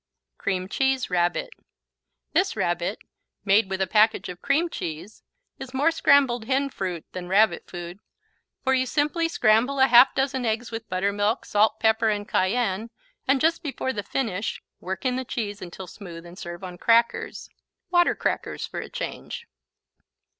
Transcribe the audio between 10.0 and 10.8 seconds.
dozen eggs